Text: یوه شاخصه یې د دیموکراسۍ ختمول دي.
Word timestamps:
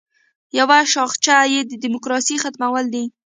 یوه 0.59 0.77
شاخصه 0.93 1.37
یې 1.53 1.61
د 1.65 1.71
دیموکراسۍ 1.83 2.35
ختمول 2.43 2.85
دي. 2.93 3.05